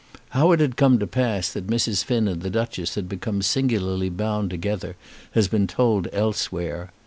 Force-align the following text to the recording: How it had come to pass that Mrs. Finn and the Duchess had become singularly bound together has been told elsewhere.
How 0.29 0.51
it 0.51 0.59
had 0.59 0.77
come 0.77 0.97
to 0.97 1.05
pass 1.05 1.53
that 1.53 1.67
Mrs. 1.67 2.03
Finn 2.03 2.27
and 2.27 2.41
the 2.41 2.49
Duchess 2.49 2.95
had 2.95 3.07
become 3.07 3.43
singularly 3.43 4.09
bound 4.09 4.49
together 4.49 4.95
has 5.33 5.47
been 5.47 5.67
told 5.67 6.07
elsewhere. 6.11 6.91